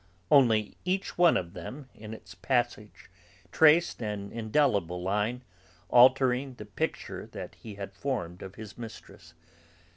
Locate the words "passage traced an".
2.33-4.31